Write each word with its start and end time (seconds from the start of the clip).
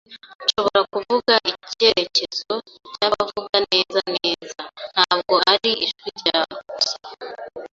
Nshobora 0.43 0.81
kuvuga 0.93 1.33
icyerekezo 1.63 2.53
cyabavuga 2.95 3.57
neza 3.71 3.99
neza, 4.15 4.61
ntabwo 4.93 5.35
ari 5.51 5.71
ijwi 5.85 6.07
rya 6.19 6.39
gusa 6.65 6.95